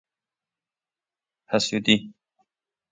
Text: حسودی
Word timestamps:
حسودی 1.51 2.13